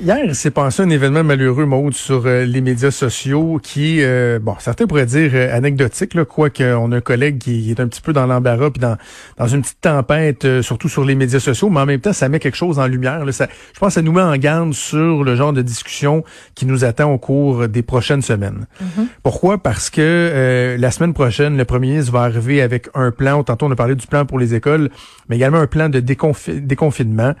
Hier, 0.00 0.20
il 0.22 0.34
s'est 0.36 0.52
passé 0.52 0.80
un 0.84 0.90
événement 0.90 1.24
malheureux, 1.24 1.66
Maude, 1.66 1.92
sur 1.92 2.24
euh, 2.24 2.44
les 2.44 2.60
médias 2.60 2.92
sociaux 2.92 3.58
qui, 3.60 3.98
euh, 4.00 4.38
bon, 4.40 4.54
certains 4.60 4.86
pourraient 4.86 5.06
dire 5.06 5.32
euh, 5.34 5.52
anecdotique, 5.52 6.14
là, 6.14 6.24
quoique 6.24 6.62
on 6.62 6.92
a 6.92 6.98
un 6.98 7.00
collègue 7.00 7.38
qui 7.38 7.72
est 7.72 7.80
un 7.80 7.88
petit 7.88 8.00
peu 8.00 8.12
dans 8.12 8.24
l'embarras 8.24 8.70
puis 8.70 8.78
dans, 8.78 8.96
dans 9.38 9.48
une 9.48 9.62
petite 9.62 9.80
tempête, 9.80 10.62
surtout 10.62 10.88
sur 10.88 11.04
les 11.04 11.16
médias 11.16 11.40
sociaux, 11.40 11.68
mais 11.68 11.80
en 11.80 11.86
même 11.86 11.98
temps, 12.00 12.12
ça 12.12 12.28
met 12.28 12.38
quelque 12.38 12.54
chose 12.54 12.78
en 12.78 12.86
lumière. 12.86 13.24
Là, 13.24 13.32
ça, 13.32 13.48
je 13.74 13.80
pense 13.80 13.88
que 13.88 13.94
ça 13.94 14.02
nous 14.02 14.12
met 14.12 14.22
en 14.22 14.36
garde 14.36 14.72
sur 14.72 15.24
le 15.24 15.34
genre 15.34 15.52
de 15.52 15.62
discussion 15.62 16.22
qui 16.54 16.64
nous 16.64 16.84
attend 16.84 17.12
au 17.12 17.18
cours 17.18 17.66
des 17.66 17.82
prochaines 17.82 18.22
semaines. 18.22 18.66
Mm-hmm. 18.80 19.06
Pourquoi? 19.24 19.58
Parce 19.58 19.90
que 19.90 20.76
la 20.78 20.90
semaine 20.92 21.12
prochaine, 21.12 21.56
le 21.56 21.64
premier 21.64 21.88
ministre 21.88 22.12
va 22.12 22.20
arriver 22.20 22.62
avec 22.62 22.88
un 22.94 23.10
plan, 23.10 23.42
tantôt 23.42 23.66
on 23.66 23.72
a 23.72 23.76
parlé 23.76 23.96
du 23.96 24.06
plan 24.06 24.24
pour 24.26 24.38
les 24.38 24.54
écoles, 24.54 24.90
mais 25.28 25.34
également 25.34 25.58
un 25.58 25.66
plan 25.66 25.88
de 25.88 25.98
déconfinement. 25.98 27.34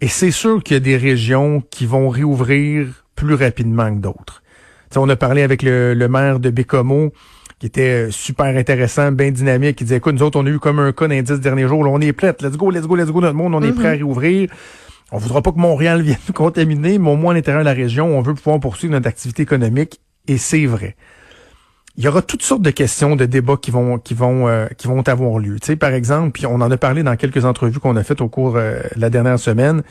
Et 0.00 0.08
c'est 0.08 0.30
sûr 0.30 0.62
qu'il 0.62 0.74
y 0.74 0.76
a 0.78 0.80
des 0.80 0.96
régions 0.96 1.62
qui 1.70 1.84
vont 1.84 2.08
réouvrir 2.08 3.04
plus 3.16 3.34
rapidement 3.34 3.94
que 3.94 4.00
d'autres. 4.00 4.42
on 4.96 5.08
a 5.08 5.16
parlé 5.16 5.42
avec 5.42 5.62
le, 5.62 5.94
maire 6.08 6.40
de 6.40 6.48
Bécomo, 6.48 7.12
qui 7.58 7.66
était 7.66 8.10
super 8.10 8.56
intéressant, 8.56 9.12
bien 9.12 9.30
dynamique, 9.30 9.76
qui 9.76 9.84
disait, 9.84 9.96
écoute, 9.96 10.14
nous 10.14 10.22
autres, 10.22 10.40
on 10.40 10.46
a 10.46 10.50
eu 10.50 10.58
comme 10.58 10.78
un 10.78 10.92
cas 10.92 11.06
d'indice 11.06 11.40
dernier 11.40 11.68
jour, 11.68 11.84
là, 11.84 11.90
on 11.90 12.00
est 12.00 12.14
prêts, 12.14 12.34
let's 12.40 12.56
go, 12.56 12.70
let's 12.70 12.86
go, 12.86 12.96
let's 12.96 13.10
go, 13.10 13.20
notre 13.20 13.34
monde, 13.34 13.54
on 13.54 13.62
est 13.62 13.72
prêt 13.72 13.88
à 13.88 13.92
mm-hmm. 13.92 13.96
réouvrir. 13.98 14.50
On 15.12 15.18
voudra 15.18 15.42
pas 15.42 15.52
que 15.52 15.58
Montréal 15.58 16.00
vienne 16.02 16.16
nous 16.26 16.32
contaminer, 16.32 16.98
mais 16.98 17.10
au 17.10 17.16
moins 17.16 17.32
à 17.32 17.34
l'intérieur 17.34 17.62
de 17.62 17.68
la 17.68 17.74
région, 17.74 18.16
on 18.16 18.22
veut 18.22 18.34
pouvoir 18.34 18.58
poursuivre 18.58 18.92
notre 18.92 19.08
activité 19.08 19.42
économique, 19.42 20.00
et 20.26 20.38
c'est 20.38 20.64
vrai 20.64 20.96
il 22.00 22.04
y 22.04 22.08
aura 22.08 22.22
toutes 22.22 22.42
sortes 22.42 22.62
de 22.62 22.70
questions, 22.70 23.14
de 23.14 23.26
débats 23.26 23.58
qui 23.60 23.70
vont 23.70 23.98
qui 23.98 24.14
vont 24.14 24.48
euh, 24.48 24.68
qui 24.78 24.86
vont 24.86 25.06
avoir 25.06 25.38
lieu. 25.38 25.60
Tu 25.60 25.66
sais, 25.66 25.76
par 25.76 25.92
exemple, 25.92 26.30
puis 26.30 26.46
on 26.46 26.54
en 26.54 26.70
a 26.70 26.76
parlé 26.78 27.02
dans 27.02 27.14
quelques 27.14 27.44
entrevues 27.44 27.78
qu'on 27.78 27.94
a 27.94 28.02
faites 28.02 28.22
au 28.22 28.28
cours 28.28 28.56
euh, 28.56 28.80
de 28.96 29.00
la 29.02 29.10
dernière 29.10 29.38
semaine. 29.38 29.82
Tu 29.82 29.88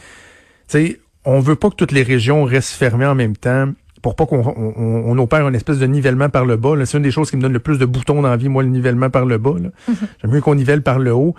sais, 0.69 0.99
on 1.23 1.39
veut 1.39 1.55
pas 1.55 1.69
que 1.69 1.75
toutes 1.75 1.91
les 1.91 2.01
régions 2.01 2.45
restent 2.45 2.73
fermées 2.73 3.05
en 3.05 3.13
même 3.13 3.37
temps 3.37 3.67
pour 4.01 4.15
pas 4.15 4.25
qu'on 4.25 4.41
on, 4.41 5.17
opère 5.19 5.47
une 5.47 5.53
espèce 5.53 5.77
de 5.77 5.85
nivellement 5.85 6.29
par 6.29 6.45
le 6.45 6.57
bas. 6.57 6.73
C'est 6.85 6.97
une 6.97 7.03
des 7.03 7.11
choses 7.11 7.29
qui 7.29 7.37
me 7.37 7.43
donne 7.43 7.53
le 7.53 7.59
plus 7.59 7.77
de 7.77 7.85
boutons 7.85 8.23
dans 8.23 8.29
la 8.29 8.37
vie, 8.37 8.49
moi, 8.49 8.63
le 8.63 8.69
nivellement 8.69 9.11
par 9.11 9.25
le 9.25 9.37
bas. 9.37 9.51
Mm-hmm. 9.51 9.93
J'aime 10.21 10.31
mieux 10.31 10.41
qu'on 10.41 10.55
nivelle 10.55 10.81
par 10.81 10.97
le 10.97 11.13
haut. 11.13 11.35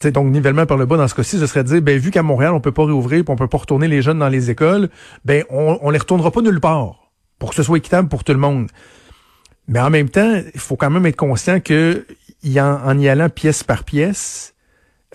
sais 0.00 0.12
donc, 0.12 0.30
nivellement 0.30 0.64
par 0.64 0.78
le 0.78 0.86
bas, 0.86 0.96
dans 0.96 1.08
ce 1.08 1.14
cas-ci, 1.14 1.38
ce 1.38 1.46
serait 1.46 1.64
de 1.64 1.68
dire, 1.68 1.82
ben, 1.82 1.98
vu 1.98 2.10
qu'à 2.10 2.22
Montréal, 2.22 2.54
on 2.54 2.60
peut 2.60 2.72
pas 2.72 2.86
réouvrir, 2.86 3.24
puis 3.24 3.32
on 3.32 3.36
peut 3.36 3.48
pas 3.48 3.58
retourner 3.58 3.88
les 3.88 4.00
jeunes 4.00 4.20
dans 4.20 4.28
les 4.28 4.50
écoles, 4.50 4.88
ben, 5.26 5.44
on, 5.50 5.78
on 5.82 5.90
les 5.90 5.98
retournera 5.98 6.30
pas 6.30 6.40
nulle 6.40 6.60
part, 6.60 7.10
pour 7.38 7.50
que 7.50 7.56
ce 7.56 7.64
soit 7.64 7.76
équitable 7.76 8.08
pour 8.08 8.22
tout 8.24 8.32
le 8.32 8.38
monde. 8.38 8.68
Mais 9.68 9.80
en 9.80 9.90
même 9.90 10.08
temps, 10.08 10.40
il 10.54 10.60
faut 10.60 10.76
quand 10.76 10.90
même 10.90 11.06
être 11.06 11.16
conscient 11.16 11.60
que 11.60 12.06
en, 12.56 12.98
y 12.98 13.08
allant 13.08 13.28
pièce 13.28 13.64
par 13.64 13.84
pièce, 13.84 14.54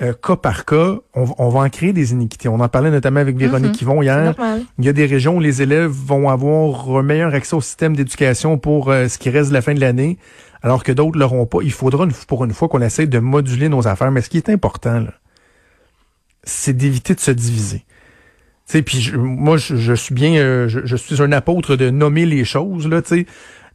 euh, 0.02 0.14
cas 0.14 0.36
par 0.36 0.66
cas, 0.66 0.96
on, 1.14 1.50
va 1.50 1.60
en 1.60 1.70
créer 1.70 1.94
des 1.94 2.12
iniquités. 2.12 2.50
On 2.50 2.60
en 2.60 2.70
parlait 2.70 2.92
notamment 2.92 3.20
avec 3.20 3.38
Véronique 3.38 3.74
qui 3.74 3.86
mhm. 3.86 3.92
vont 3.92 4.02
hier. 4.02 4.34
Il 4.80 4.86
y 4.86 4.90
a 4.90 4.94
des 4.94 5.06
régions 5.06 5.38
où 5.38 5.40
les 5.40 5.62
élèves 5.62 5.92
vont 5.92 6.30
avoir 6.30 6.90
un 6.98 7.04
meilleur 7.04 7.34
accès 7.34 7.56
au 7.56 7.62
système 7.62 7.96
d'éducation 7.96 8.58
pour 8.58 8.90
euh, 8.90 9.08
ce 9.08 9.18
qui 9.18 9.30
reste 9.30 9.50
de 9.50 9.54
la 9.54 9.62
fin 9.62 9.74
de 9.74 9.80
l'année, 9.80 10.18
alors 10.64 10.84
que 10.84 10.92
d'autres 10.92 11.18
l'auront 11.20 11.46
pas. 11.46 11.60
Il 11.62 11.72
faudra 11.72 12.08
pour 12.28 12.44
une 12.46 12.54
fois 12.54 12.68
qu'on 12.68 12.82
essaie 12.82 13.08
de 13.08 13.20
moduler 13.20 13.70
nos 13.70 13.88
affaires. 13.88 14.12
Mais 14.12 14.22
ce 14.22 14.30
qui 14.30 14.38
est 14.38 14.50
important, 14.50 15.06
c'est 16.44 16.76
d'éviter 16.76 17.14
de 17.14 17.20
se 17.20 17.32
diviser. 17.32 17.86
Puis 18.86 19.12
moi, 19.18 19.58
je, 19.58 19.94
suis 19.94 20.16
bien, 20.16 20.36
euh, 20.36 20.70
je, 20.70 20.80
je, 20.86 20.96
suis 20.96 21.22
un 21.22 21.34
apôtre 21.34 21.76
de 21.76 21.90
nommer 21.90 22.26
les 22.26 22.46
choses. 22.46 22.88
Là, 22.88 23.02
sais. 23.04 23.26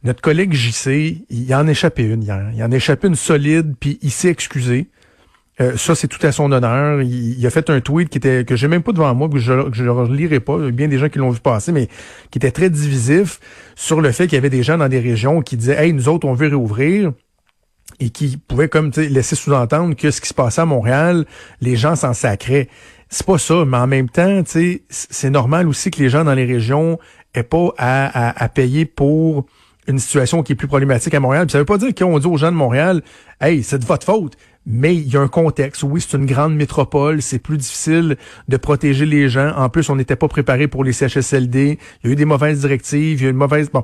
Notre 0.03 0.21
collègue 0.21 0.53
JC, 0.53 1.25
il 1.29 1.53
en 1.55 1.67
a 1.67 1.71
échappé 1.71 2.03
une 2.03 2.23
hier. 2.23 2.51
Il 2.53 2.63
en 2.63 2.71
a 2.71 2.75
échappé 2.75 3.07
une 3.07 3.15
solide, 3.15 3.75
puis 3.79 3.97
il 4.01 4.11
s'est 4.11 4.29
excusé. 4.29 4.89
Euh, 5.59 5.75
ça, 5.75 5.95
c'est 5.95 6.07
tout 6.07 6.23
à 6.25 6.31
son 6.31 6.51
honneur. 6.51 7.01
Il, 7.01 7.45
a 7.45 7.49
fait 7.49 7.69
un 7.69 7.81
tweet 7.81 8.09
qui 8.09 8.19
était 8.19 8.45
que 8.45 8.55
j'ai 8.55 8.67
même 8.67 8.83
pas 8.83 8.91
devant 8.91 9.13
moi, 9.15 9.27
que 9.27 9.39
je 9.39 9.53
ne 9.53 9.89
relirai 9.89 10.39
pas. 10.39 10.57
Il 10.59 10.65
y 10.65 10.67
a 10.67 10.71
bien 10.71 10.87
des 10.87 10.99
gens 10.99 11.09
qui 11.09 11.17
l'ont 11.17 11.31
vu 11.31 11.39
passer, 11.39 11.71
mais 11.71 11.87
qui 12.29 12.37
était 12.37 12.51
très 12.51 12.69
divisif 12.69 13.39
sur 13.75 14.01
le 14.01 14.11
fait 14.11 14.27
qu'il 14.27 14.35
y 14.35 14.37
avait 14.37 14.51
des 14.51 14.61
gens 14.61 14.77
dans 14.77 14.87
des 14.87 14.99
régions 14.99 15.41
qui 15.41 15.57
disaient 15.57 15.83
Hey, 15.83 15.93
nous 15.93 16.09
autres, 16.09 16.27
on 16.27 16.33
veut 16.33 16.47
réouvrir 16.47 17.11
et 17.99 18.11
qui 18.11 18.37
pouvaient 18.37 18.69
comme 18.69 18.91
laisser 18.95 19.35
sous-entendre 19.35 19.95
que 19.95 20.11
ce 20.11 20.21
qui 20.21 20.27
se 20.27 20.33
passait 20.33 20.61
à 20.61 20.65
Montréal, 20.65 21.25
les 21.61 21.75
gens 21.75 21.95
s'en 21.95 22.13
sacraient. 22.13 22.69
C'est 23.09 23.25
pas 23.25 23.39
ça, 23.39 23.65
mais 23.65 23.77
en 23.77 23.87
même 23.87 24.09
temps, 24.09 24.43
c'est 24.45 25.29
normal 25.29 25.67
aussi 25.67 25.89
que 25.89 25.99
les 25.99 26.09
gens 26.09 26.23
dans 26.23 26.35
les 26.35 26.45
régions 26.45 26.99
aient 27.33 27.43
pas 27.43 27.73
à, 27.77 28.43
à 28.43 28.49
payer 28.49 28.85
pour 28.85 29.47
une 29.87 29.99
situation 29.99 30.43
qui 30.43 30.53
est 30.53 30.55
plus 30.55 30.67
problématique 30.67 31.13
à 31.13 31.19
Montréal. 31.19 31.45
Puis 31.45 31.53
ça 31.53 31.59
veut 31.59 31.65
pas 31.65 31.77
dire 31.77 31.93
qu'on 31.95 32.19
dit 32.19 32.27
aux 32.27 32.37
gens 32.37 32.51
de 32.51 32.57
Montréal, 32.57 33.01
hey, 33.41 33.63
c'est 33.63 33.79
de 33.79 33.85
votre 33.85 34.05
faute. 34.05 34.37
Mais 34.65 34.95
il 34.95 35.07
y 35.07 35.15
a 35.15 35.21
un 35.21 35.29
contexte. 35.29 35.83
Oui, 35.83 36.01
c'est 36.01 36.17
une 36.17 36.25
grande 36.25 36.53
métropole. 36.53 37.21
C'est 37.21 37.39
plus 37.39 37.57
difficile 37.57 38.17
de 38.49 38.57
protéger 38.57 39.05
les 39.05 39.29
gens. 39.29 39.55
En 39.55 39.69
plus, 39.69 39.89
on 39.89 39.95
n'était 39.95 40.17
pas 40.17 40.27
préparé 40.27 40.67
pour 40.67 40.83
les 40.83 40.91
CHSLD. 40.91 41.79
Il 42.03 42.07
y 42.07 42.09
a 42.09 42.13
eu 42.13 42.15
des 42.17 42.25
mauvaises 42.25 42.59
directives. 42.59 43.21
Il 43.21 43.23
y 43.23 43.27
a 43.27 43.29
une 43.29 43.37
mauvaise, 43.37 43.69
bon. 43.71 43.83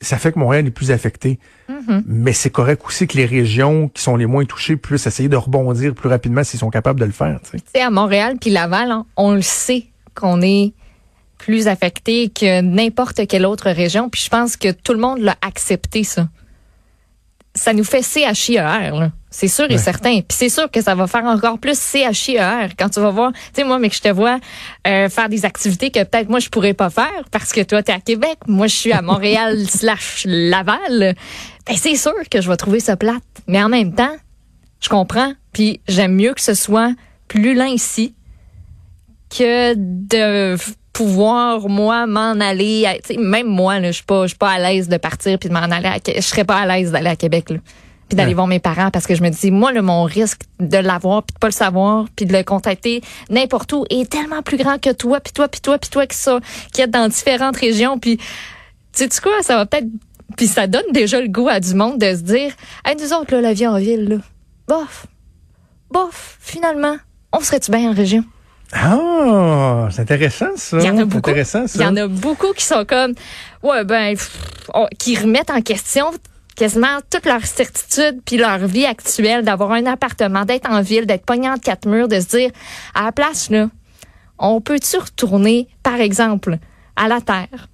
Ça 0.00 0.18
fait 0.18 0.32
que 0.32 0.38
Montréal 0.38 0.66
est 0.66 0.72
plus 0.72 0.90
affecté. 0.90 1.38
Mm-hmm. 1.68 2.02
Mais 2.06 2.32
c'est 2.32 2.50
correct 2.50 2.82
aussi 2.86 3.06
que 3.06 3.16
les 3.16 3.26
régions 3.26 3.88
qui 3.88 4.02
sont 4.02 4.16
les 4.16 4.26
moins 4.26 4.44
touchées 4.44 4.76
puissent 4.76 5.06
essayer 5.06 5.28
de 5.28 5.36
rebondir 5.36 5.94
plus 5.94 6.08
rapidement 6.08 6.42
s'ils 6.42 6.60
sont 6.60 6.70
capables 6.70 7.00
de 7.00 7.04
le 7.04 7.12
faire. 7.12 7.40
Tu 7.48 7.58
sais, 7.72 7.80
à 7.80 7.90
Montréal 7.90 8.36
puis 8.40 8.50
Laval, 8.50 8.90
hein, 8.90 9.06
on 9.16 9.34
le 9.34 9.42
sait 9.42 9.86
qu'on 10.14 10.40
est 10.42 10.72
plus 11.42 11.66
affecté 11.66 12.28
que 12.28 12.60
n'importe 12.60 13.26
quelle 13.26 13.44
autre 13.46 13.68
région. 13.70 14.08
Puis 14.08 14.22
je 14.24 14.28
pense 14.30 14.56
que 14.56 14.70
tout 14.70 14.92
le 14.92 15.00
monde 15.00 15.18
l'a 15.18 15.36
accepté, 15.42 16.04
ça. 16.04 16.28
Ça 17.54 17.74
nous 17.74 17.84
fait 17.84 18.02
CHIER, 18.02 19.10
C'est 19.30 19.48
sûr 19.48 19.66
et 19.68 19.76
certain. 19.76 20.20
Puis 20.20 20.38
c'est 20.38 20.48
sûr 20.48 20.70
que 20.70 20.80
ça 20.80 20.94
va 20.94 21.06
faire 21.06 21.24
encore 21.24 21.58
plus 21.58 21.78
CHIER 21.78 22.68
quand 22.78 22.88
tu 22.88 23.00
vas 23.00 23.10
voir. 23.10 23.32
Tu 23.32 23.40
sais, 23.54 23.64
moi, 23.64 23.80
mais 23.80 23.90
que 23.90 23.96
je 23.96 24.00
te 24.00 24.08
vois 24.08 24.38
euh, 24.86 25.08
faire 25.08 25.28
des 25.28 25.44
activités 25.44 25.90
que 25.90 26.02
peut-être 26.04 26.30
moi, 26.30 26.38
je 26.38 26.48
pourrais 26.48 26.74
pas 26.74 26.90
faire 26.90 27.24
parce 27.32 27.52
que 27.52 27.60
toi, 27.60 27.82
tu 27.82 27.90
es 27.90 27.94
à 27.94 28.00
Québec. 28.00 28.38
Moi, 28.46 28.68
je 28.68 28.76
suis 28.76 28.92
à 28.92 29.02
Montréal 29.02 29.58
slash 29.68 30.24
Laval. 30.26 31.16
Ben, 31.66 31.76
c'est 31.76 31.96
sûr 31.96 32.14
que 32.30 32.40
je 32.40 32.48
vais 32.48 32.56
trouver 32.56 32.80
ça 32.80 32.96
plate. 32.96 33.22
Mais 33.48 33.62
en 33.62 33.68
même 33.68 33.94
temps, 33.94 34.16
je 34.80 34.88
comprends. 34.88 35.34
Puis 35.52 35.80
j'aime 35.88 36.14
mieux 36.14 36.34
que 36.34 36.40
ce 36.40 36.54
soit 36.54 36.92
plus 37.26 37.54
lent 37.54 37.66
ici 37.66 38.14
que 39.28 39.74
de 39.76 40.56
pouvoir 40.92 41.68
moi 41.68 42.06
m'en 42.06 42.38
aller 42.40 42.86
même 43.18 43.46
moi 43.46 43.80
là 43.80 43.88
je 43.88 43.96
suis 43.96 44.04
pas 44.04 44.24
je 44.24 44.28
suis 44.28 44.38
pas 44.38 44.50
à 44.50 44.58
l'aise 44.58 44.88
de 44.88 44.96
partir 44.96 45.38
puis 45.38 45.48
de 45.48 45.54
m'en 45.54 45.60
aller 45.60 45.88
à, 45.88 45.98
je 46.06 46.20
serais 46.20 46.44
pas 46.44 46.56
à 46.56 46.66
l'aise 46.66 46.92
d'aller 46.92 47.08
à 47.08 47.16
Québec 47.16 47.50
là 47.50 47.56
puis 48.08 48.16
d'aller 48.16 48.34
voir 48.34 48.46
mes 48.46 48.58
parents 48.58 48.90
parce 48.90 49.06
que 49.06 49.14
je 49.14 49.22
me 49.22 49.30
dis 49.30 49.50
moi 49.50 49.72
le 49.72 49.80
mon 49.80 50.04
risque 50.04 50.42
de 50.60 50.76
l'avoir 50.76 51.22
puis 51.22 51.32
de 51.34 51.38
pas 51.38 51.46
le 51.46 51.52
savoir 51.52 52.06
puis 52.14 52.26
de 52.26 52.32
le 52.32 52.42
contacter 52.42 53.00
n'importe 53.30 53.72
où 53.72 53.84
est 53.88 54.10
tellement 54.10 54.42
plus 54.42 54.58
grand 54.58 54.78
que 54.78 54.90
toi 54.90 55.20
puis 55.20 55.32
toi 55.32 55.48
puis 55.48 55.60
toi 55.60 55.78
puis 55.78 55.90
toi 55.90 56.06
qui 56.06 56.16
ça 56.16 56.40
qui 56.72 56.82
est 56.82 56.86
dans 56.88 57.08
différentes 57.08 57.56
régions 57.56 57.98
puis 57.98 58.18
tu 58.18 59.08
sais 59.08 59.20
quoi 59.22 59.42
ça 59.42 59.56
va 59.56 59.66
peut-être 59.66 59.88
puis 60.36 60.46
ça 60.46 60.66
donne 60.66 60.92
déjà 60.92 61.20
le 61.20 61.28
goût 61.28 61.48
à 61.48 61.60
du 61.60 61.74
monde 61.74 61.98
de 61.98 62.14
se 62.14 62.20
dire 62.20 62.52
hey 62.84 62.96
nous 62.96 63.12
autres 63.14 63.32
là 63.34 63.40
la 63.40 63.54
vie 63.54 63.66
en 63.66 63.78
ville 63.78 64.08
là 64.08 64.16
bof 64.68 65.06
bof 65.90 66.36
finalement 66.40 66.96
on 67.32 67.40
serait-tu 67.40 67.70
bien 67.70 67.90
en 67.90 67.94
région? 67.94 68.24
Ah, 68.72 69.88
c'est 69.90 70.02
intéressant 70.02 70.56
ça. 70.56 70.78
Il 70.78 70.84
y 70.84 70.90
en 70.90 70.98
a 70.98 71.04
beaucoup. 71.04 71.30
Il 71.30 71.80
y 71.80 71.84
en 71.84 71.96
a 71.96 72.08
beaucoup 72.08 72.52
qui 72.54 72.64
sont 72.64 72.84
comme, 72.86 73.12
ouais 73.62 73.84
ben, 73.84 74.16
qui 74.98 75.16
remettent 75.16 75.50
en 75.50 75.60
question 75.60 76.06
quasiment 76.56 76.98
toute 77.10 77.26
leur 77.26 77.44
certitude 77.44 78.20
puis 78.24 78.36
leur 78.36 78.58
vie 78.58 78.86
actuelle 78.86 79.44
d'avoir 79.44 79.72
un 79.72 79.86
appartement, 79.86 80.44
d'être 80.44 80.70
en 80.70 80.80
ville, 80.82 81.06
d'être 81.06 81.24
pogné 81.24 81.48
entre 81.48 81.62
quatre 81.62 81.86
murs, 81.86 82.08
de 82.08 82.20
se 82.20 82.28
dire 82.28 82.50
à 82.94 83.04
la 83.04 83.12
place 83.12 83.50
là, 83.50 83.68
on 84.38 84.60
peut-tu 84.60 84.96
retourner, 84.96 85.68
par 85.82 86.00
exemple, 86.00 86.58
à 86.96 87.08
la 87.08 87.20
terre, 87.20 87.68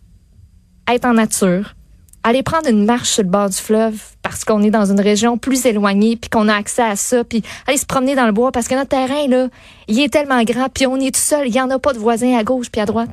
être 0.93 1.05
en 1.05 1.15
nature, 1.15 1.75
aller 2.23 2.43
prendre 2.43 2.69
une 2.69 2.85
marche 2.85 3.11
sur 3.11 3.23
le 3.23 3.29
bord 3.29 3.49
du 3.49 3.57
fleuve 3.57 4.01
parce 4.39 4.45
qu'on 4.45 4.63
est 4.63 4.71
dans 4.71 4.89
une 4.89 5.01
région 5.01 5.37
plus 5.37 5.67
éloignée 5.67 6.15
puis 6.15 6.31
qu'on 6.31 6.47
a 6.47 6.55
accès 6.55 6.83
à 6.83 6.95
ça 6.95 7.25
puis 7.25 7.43
aller 7.67 7.77
se 7.77 7.87
promener 7.87 8.15
dans 8.15 8.27
le 8.27 8.31
bois 8.31 8.53
parce 8.53 8.69
que 8.69 8.77
notre 8.77 8.91
terrain 8.91 9.27
là, 9.27 9.49
il 9.89 10.01
est 10.01 10.13
tellement 10.13 10.45
grand 10.45 10.69
puis 10.73 10.87
on 10.87 10.95
est 10.95 11.13
tout 11.13 11.21
seul, 11.21 11.49
il 11.49 11.55
y 11.55 11.61
en 11.61 11.69
a 11.71 11.81
pas 11.81 11.93
de 11.93 11.99
voisins 11.99 12.39
à 12.39 12.45
gauche 12.45 12.71
puis 12.71 12.81
à 12.81 12.87
droite. 12.87 13.11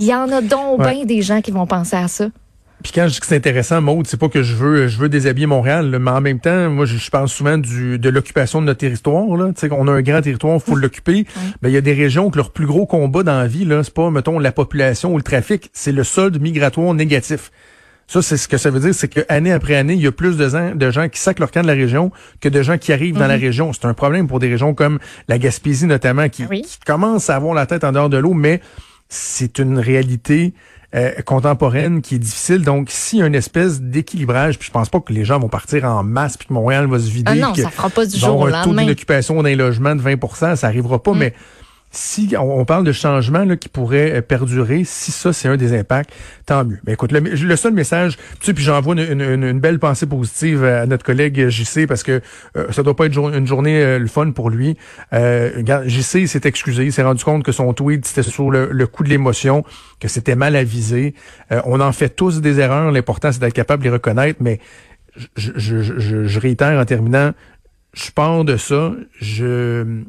Il 0.00 0.06
y 0.06 0.14
en 0.14 0.28
a 0.32 0.40
donc 0.40 0.80
bien 0.80 1.04
des 1.04 1.22
gens 1.22 1.40
qui 1.40 1.52
vont 1.52 1.68
penser 1.68 1.94
à 1.94 2.08
ça. 2.08 2.26
Puis 2.82 2.92
quand 2.92 3.06
je 3.06 3.14
dis 3.14 3.20
que 3.20 3.26
c'est 3.26 3.36
intéressant, 3.36 3.80
Maude, 3.80 4.08
c'est 4.08 4.18
pas 4.18 4.28
que 4.28 4.42
je 4.42 4.56
veux 4.56 4.88
je 4.88 4.98
veux 4.98 5.08
déshabiller 5.08 5.46
Montréal, 5.46 5.96
mais 6.00 6.10
en 6.10 6.20
même 6.20 6.40
temps, 6.40 6.68
moi 6.68 6.84
je, 6.84 7.10
pense 7.10 7.32
souvent 7.32 7.58
du 7.58 8.00
de 8.00 8.08
l'occupation 8.08 8.60
de 8.60 8.66
notre 8.66 8.80
territoire. 8.80 9.36
Là. 9.36 9.52
sais, 9.54 9.68
on 9.70 9.86
a 9.86 9.92
un 9.92 10.02
grand 10.02 10.20
territoire, 10.20 10.56
il 10.56 10.60
faut 10.68 10.74
l'occuper. 10.74 11.26
Ben, 11.62 11.68
il 11.68 11.74
y 11.74 11.78
a 11.78 11.80
des 11.80 11.94
régions 11.94 12.28
que 12.28 12.38
leur 12.38 12.50
plus 12.50 12.66
gros 12.66 12.86
combat 12.86 13.22
dans 13.22 13.38
la 13.38 13.46
vie, 13.46 13.64
là, 13.64 13.84
c'est 13.84 13.94
pas, 13.94 14.10
mettons, 14.10 14.40
la 14.40 14.50
population 14.50 15.14
ou 15.14 15.16
le 15.16 15.22
trafic, 15.22 15.70
c'est 15.72 15.92
le 15.92 16.02
solde 16.02 16.40
migratoire 16.40 16.92
négatif. 16.92 17.52
Ça, 18.08 18.22
c'est 18.22 18.36
ce 18.36 18.46
que 18.46 18.56
ça 18.56 18.70
veut 18.70 18.78
dire, 18.78 18.94
c'est 18.94 19.08
que 19.08 19.20
année 19.28 19.52
après 19.52 19.74
année, 19.74 19.94
il 19.94 20.00
y 20.00 20.06
a 20.06 20.12
plus 20.12 20.36
de 20.36 20.48
gens, 20.48 20.74
de 20.74 20.90
gens 20.90 21.08
qui 21.08 21.20
sacent 21.20 21.38
leur 21.40 21.50
camp 21.50 21.62
de 21.62 21.66
la 21.66 21.72
région 21.72 22.12
que 22.40 22.48
de 22.48 22.62
gens 22.62 22.78
qui 22.78 22.92
arrivent 22.92 23.18
dans 23.18 23.26
la 23.26 23.36
mhm. 23.36 23.42
région. 23.44 23.72
C'est 23.72 23.86
un 23.86 23.94
problème 23.94 24.28
pour 24.28 24.38
des 24.38 24.48
régions 24.48 24.74
comme 24.74 24.98
la 25.28 25.38
Gaspésie 25.38 25.86
notamment, 25.86 26.28
qui, 26.28 26.46
qui 26.46 26.78
commencent 26.86 27.30
à 27.30 27.36
avoir 27.36 27.54
la 27.54 27.66
tête 27.66 27.82
en 27.82 27.92
dehors 27.92 28.08
de 28.08 28.16
l'eau, 28.16 28.32
mais 28.32 28.60
c'est 29.08 29.58
une 29.58 29.78
réalité 29.78 30.54
euh, 30.94 31.10
contemporaine 31.24 32.00
qui 32.00 32.14
est 32.14 32.18
difficile. 32.18 32.62
Donc, 32.62 32.88
s'il 32.90 33.18
y 33.18 33.22
a 33.22 33.26
une 33.26 33.34
espèce 33.34 33.80
d'équilibrage, 33.80 34.58
puis 34.58 34.68
je 34.68 34.72
pense 34.72 34.88
pas 34.88 35.00
que 35.00 35.12
les 35.12 35.24
gens 35.24 35.40
vont 35.40 35.48
partir 35.48 35.84
en 35.84 36.04
masse, 36.04 36.36
puis 36.36 36.46
que 36.46 36.52
Montréal 36.52 36.86
va 36.86 36.98
se 37.00 37.10
vider, 37.10 37.32
ah 37.32 37.34
non, 37.34 37.54
ça 37.54 37.70
fera 37.70 37.90
pas 37.90 38.06
du 38.06 38.16
jour 38.16 38.38
au 38.38 38.46
un 38.46 38.62
taux 38.62 38.72
d'occupation 38.72 39.42
d'un 39.42 39.56
logement 39.56 39.96
de 39.96 40.00
20 40.00 40.54
ça 40.56 40.66
arrivera 40.66 41.02
pas, 41.02 41.12
mm. 41.12 41.18
mais 41.18 41.34
si 41.90 42.34
on, 42.38 42.64
parle 42.64 42.84
de 42.84 42.92
changements 42.92 43.44
là, 43.44 43.56
qui 43.56 43.68
pourraient 43.68 44.16
euh, 44.16 44.20
perdurer, 44.20 44.82
si 44.84 45.12
ça 45.12 45.32
c'est 45.32 45.48
un 45.48 45.56
des 45.56 45.76
impacts, 45.76 46.10
tant 46.44 46.64
mieux. 46.64 46.78
Mais 46.86 46.92
écoute, 46.92 47.12
le, 47.12 47.56
seul 47.56 47.72
message, 47.72 48.16
tu 48.40 48.46
sais, 48.46 48.54
puis 48.54 48.64
j'envoie 48.64 48.94
une, 48.94 49.60
belle 49.60 49.78
pensée 49.78 50.06
positive 50.06 50.64
à 50.64 50.86
notre 50.86 51.04
collègue 51.04 51.48
JC 51.48 51.86
parce 51.86 52.02
que 52.02 52.20
euh, 52.56 52.70
ça 52.70 52.82
doit 52.82 52.94
pas 52.94 53.06
être 53.06 53.16
une 53.16 53.46
journée 53.46 53.82
euh, 53.82 53.98
le 53.98 54.06
fun 54.08 54.30
pour 54.32 54.50
lui. 54.50 54.76
Euh, 55.12 55.62
JC 55.86 56.26
s'est 56.26 56.42
excusé, 56.44 56.84
il 56.84 56.92
s'est 56.92 57.02
rendu 57.02 57.24
compte 57.24 57.44
que 57.44 57.52
son 57.52 57.72
tweet 57.72 58.04
c'était 58.04 58.22
sur 58.22 58.50
le, 58.50 58.86
coup 58.86 59.02
de 59.02 59.08
l'émotion, 59.08 59.64
que 60.00 60.08
c'était 60.08 60.36
mal 60.36 60.54
avisé. 60.56 61.14
on 61.64 61.80
en 61.80 61.92
fait 61.92 62.10
tous 62.10 62.40
des 62.40 62.60
erreurs. 62.60 62.92
L'important 62.92 63.32
c'est 63.32 63.40
d'être 63.40 63.54
capable 63.54 63.82
de 63.82 63.88
les 63.88 63.94
reconnaître, 63.94 64.40
mais 64.42 64.60
je, 65.36 65.52
je, 65.56 65.82
je, 65.82 66.24
je 66.26 66.40
réitère 66.40 66.78
en 66.78 66.84
terminant, 66.84 67.32
je 67.94 68.10
pars 68.10 68.44
de 68.44 68.56
ça. 68.56 68.92
Je 69.20 70.04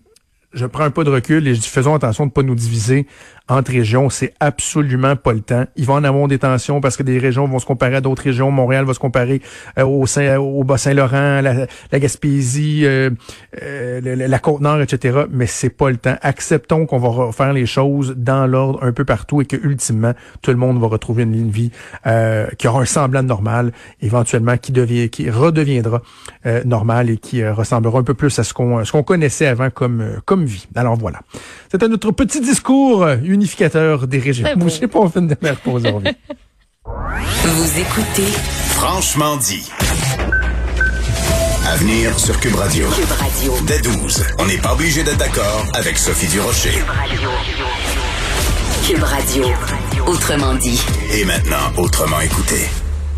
je 0.57 0.65
prends 0.65 0.83
un 0.83 0.92
pas 0.92 1.04
de 1.04 1.09
recul 1.09 1.48
et 1.48 1.56
je 1.56 1.62
dis 1.62 1.68
faisons 1.68 1.94
attention 1.94 2.25
de 2.25 2.30
ne 2.30 2.33
pas 2.33 2.44
nous 2.44 2.56
diviser 2.56 3.07
entre 3.49 3.71
régions. 3.71 4.09
C'est 4.09 4.33
absolument 4.39 5.15
pas 5.15 5.33
le 5.33 5.41
temps. 5.41 5.65
Ils 5.75 5.85
vont 5.85 5.95
en 5.95 6.03
avoir 6.03 6.27
des 6.27 6.39
tensions 6.39 6.81
parce 6.81 6.97
que 6.97 7.03
des 7.03 7.17
régions 7.17 7.47
vont 7.47 7.59
se 7.59 7.65
comparer 7.65 7.95
à 7.95 8.01
d'autres 8.01 8.23
régions. 8.23 8.51
Montréal 8.51 8.85
va 8.85 8.94
se 8.94 8.99
comparer 8.99 9.41
euh, 9.77 9.85
au, 9.85 10.05
Saint, 10.05 10.38
au 10.38 10.63
Bas-Saint-Laurent, 10.63 11.41
la, 11.41 11.67
la, 11.91 11.99
Gaspésie, 11.99 12.81
euh, 12.85 13.09
euh, 13.61 14.27
la, 14.27 14.39
Côte-Nord, 14.39 14.81
etc. 14.81 15.25
Mais 15.31 15.47
c'est 15.47 15.69
pas 15.69 15.89
le 15.89 15.97
temps. 15.97 16.15
Acceptons 16.21 16.85
qu'on 16.85 16.99
va 16.99 17.31
faire 17.31 17.53
les 17.53 17.65
choses 17.65 18.15
dans 18.17 18.47
l'ordre 18.47 18.79
un 18.83 18.91
peu 18.91 19.05
partout 19.05 19.41
et 19.41 19.45
que 19.45 19.55
ultimement 19.55 20.13
tout 20.41 20.51
le 20.51 20.57
monde 20.57 20.79
va 20.79 20.88
retrouver 20.88 21.23
une 21.23 21.49
vie 21.49 21.71
qui 22.57 22.67
aura 22.67 22.81
un 22.81 22.85
semblant 22.85 23.23
de 23.23 23.27
normal, 23.27 23.71
éventuellement 24.01 24.57
qui 24.57 24.71
devient, 24.71 25.09
qui 25.09 25.29
redeviendra 25.29 26.01
normal 26.65 27.09
et 27.09 27.17
qui 27.17 27.45
ressemblera 27.47 27.99
un 27.99 28.03
peu 28.03 28.13
plus 28.13 28.38
à 28.39 28.44
ce 28.44 28.53
qu'on 28.53 28.83
ce 28.85 28.91
qu'on 28.91 29.03
connaissait 29.03 29.47
avant 29.47 29.69
comme 29.69 30.03
comme 30.25 30.45
vie. 30.45 30.67
Alors 30.75 30.95
voilà. 30.95 31.21
C'était 31.69 31.88
notre 31.88 32.11
petit 32.11 32.41
discours 32.41 33.05
unificateur 33.38 34.07
des 34.07 34.19
régions. 34.19 34.48
Bougez 34.57 34.88
pas, 34.88 35.00
on 35.00 35.10
fait 35.10 35.19
une 35.19 35.28
dernière 35.28 35.60
pause 35.60 35.86
aujourd'hui. 35.86 36.12
Vous 36.86 37.80
écoutez 37.80 38.31
Franchement 38.72 39.38
dit. 39.38 39.69
Avenir 41.68 42.18
sur 42.18 42.39
Cube 42.39 42.56
Radio. 42.56 42.88
Cube 42.89 43.12
Radio. 43.12 43.54
Dès 43.66 43.80
12. 43.80 44.24
On 44.39 44.45
n'est 44.45 44.57
pas 44.57 44.74
obligé 44.74 45.04
d'être 45.04 45.18
d'accord 45.18 45.66
avec 45.74 45.98
Sophie 45.98 46.28
Durocher. 46.28 46.72
Cube 46.72 46.88
Radio. 46.88 47.30
Cube 48.88 49.04
Radio. 49.04 49.45
Autrement 50.07 50.56
dit. 50.56 50.81
Et 51.13 51.25
maintenant, 51.25 51.74
autrement 51.78 52.22
écouté. 52.22 52.68